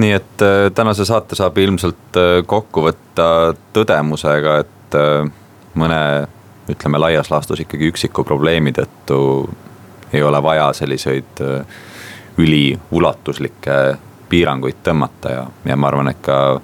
[0.00, 2.20] Nii et äh, tänase saate saab ilmselt
[2.50, 3.30] kokku võtta
[3.76, 4.76] tõdemusega, et
[5.78, 6.02] mõne
[6.70, 9.20] ütleme laias laastus ikkagi üksiku probleemi tõttu
[10.12, 11.66] ei ole vaja selliseid äh,
[12.38, 13.80] üliulatuslikke
[14.28, 16.60] piiranguid tõmmata ja, ja ma arvan, et ka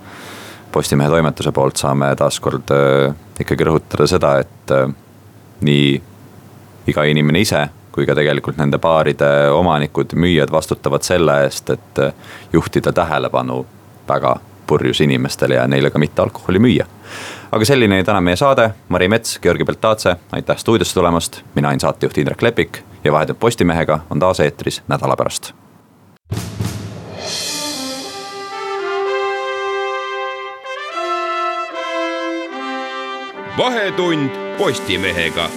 [0.72, 4.90] Postimehe toimetuse poolt saame taaskord äh, ikkagi rõhutada seda, et äh,
[5.64, 5.94] nii
[6.92, 7.66] iga inimene ise
[7.96, 12.00] kui ka tegelikult nende baaride omanikud, müüjad vastutavad selle eest, et
[12.52, 13.62] juhtida tähelepanu
[14.08, 14.34] väga
[14.66, 16.86] purjus inimestele ja neile ka mitte alkoholi müüa.
[17.52, 21.80] aga selline oli täna meie saade, Mari Mets, Georgi Beltatse, aitäh stuudiosse tulemast, mina olin
[21.80, 25.52] saatejuht Indrek Lepik ja Vahetult Postimehega on taas eetris nädala pärast.
[33.58, 35.48] vahetund Postimehega